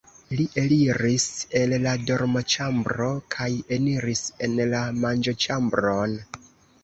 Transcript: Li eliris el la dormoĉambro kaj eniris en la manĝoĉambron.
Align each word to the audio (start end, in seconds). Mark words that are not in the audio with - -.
Li 0.37 0.45
eliris 0.59 1.25
el 1.59 1.73
la 1.83 1.91
dormoĉambro 2.11 3.09
kaj 3.35 3.49
eniris 3.77 4.23
en 4.47 4.57
la 4.71 4.79
manĝoĉambron. 5.03 6.19